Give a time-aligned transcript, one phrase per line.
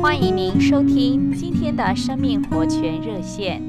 [0.00, 3.62] 欢迎您收听今天的生命活泉热线。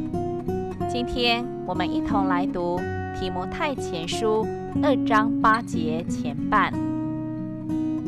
[0.90, 2.80] 今天我们一同来读
[3.20, 4.48] 提摩太前书
[4.82, 6.72] 二章八节前半。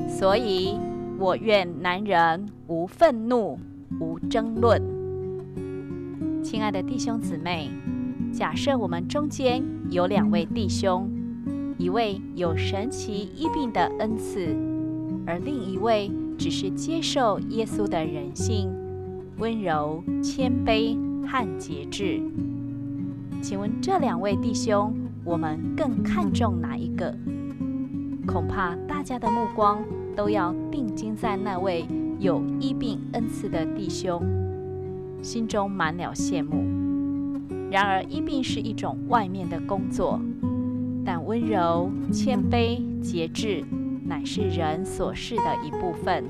[0.08, 0.80] 所以，
[1.20, 3.60] 我愿男人无愤怒，
[4.00, 4.82] 无争论。
[6.42, 7.70] 亲爱的弟兄姊妹，
[8.32, 11.10] 假设我们中间有两位弟兄，
[11.78, 14.56] 一位有神奇医病的恩赐，
[15.28, 18.70] 而另一位，只是接受耶稣的人性，
[19.38, 22.22] 温柔、谦卑和节制。
[23.42, 24.94] 请问这两位弟兄，
[25.24, 27.16] 我们更看重哪一个？
[28.26, 29.84] 恐怕大家的目光
[30.16, 31.86] 都要定睛在那位
[32.20, 34.22] 有医病恩赐的弟兄，
[35.22, 36.64] 心中满了羡慕。
[37.70, 40.22] 然而，医病是一种外面的工作，
[41.04, 43.66] 但温柔、谦卑、节制。
[44.06, 46.24] 乃是人所事的一部分。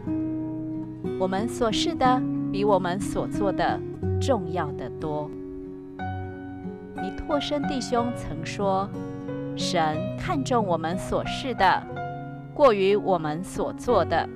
[1.20, 3.80] 我们所事的比我们所做的
[4.22, 5.30] 重要得多。
[6.96, 8.90] 尼托生弟兄曾说
[9.58, 11.84] ：“神看重我们所事的，
[12.54, 14.28] 过于我们所做的。”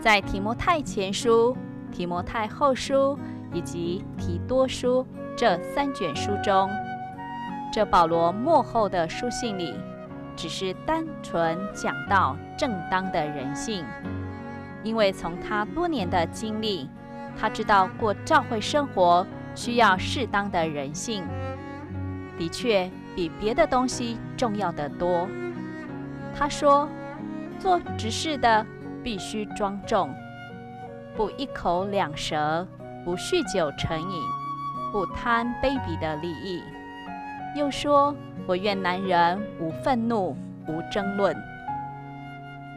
[0.00, 1.56] 在提摩太前书、
[1.90, 3.18] 提摩太后书
[3.52, 6.68] 以及提多书这三卷书中，
[7.72, 9.74] 这保罗末后的书信里。
[10.40, 13.84] 只是单纯讲到正当的人性，
[14.82, 16.88] 因为从他多年的经历，
[17.38, 21.24] 他知道过教会生活需要适当的人性，
[22.38, 25.28] 的确比别的东西重要得多。
[26.34, 26.88] 他说，
[27.58, 28.64] 做执事的
[29.04, 30.08] 必须庄重，
[31.14, 32.66] 不一口两舌，
[33.04, 34.22] 不酗酒成瘾，
[34.90, 36.62] 不贪卑鄙的利益。
[37.54, 38.16] 又说。
[38.50, 41.32] 我愿男人无愤怒，无争论；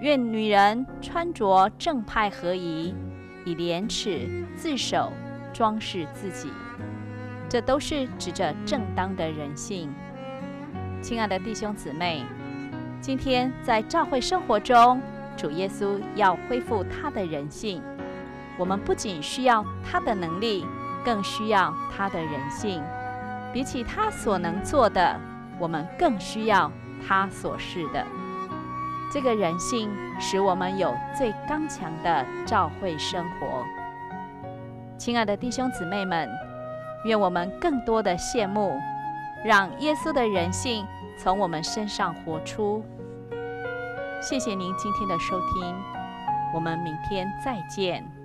[0.01, 2.93] 愿女人穿着正派合宜，
[3.43, 5.11] 以廉耻自守，
[5.51, 6.51] 装饰自己。
[7.49, 9.91] 这都是指着正当的人性。
[11.01, 12.21] 亲爱的弟兄姊妹，
[13.01, 15.01] 今天在教会生活中，
[15.35, 17.81] 主耶稣要恢复他的人性。
[18.59, 20.67] 我们不仅需要他的能力，
[21.03, 22.79] 更需要他的人性。
[23.51, 25.19] 比起他所能做的，
[25.59, 26.71] 我们更需要
[27.07, 28.05] 他所示的
[29.11, 33.63] 这个人性，使我们有最刚强的照会生活。
[34.97, 36.29] 亲爱的弟兄姊妹们，
[37.05, 38.79] 愿我们更多的羡慕，
[39.43, 40.85] 让耶稣的人性
[41.17, 42.83] 从我们身上活出。
[44.21, 45.75] 谢谢您今天的收听，
[46.53, 48.22] 我们明天再见。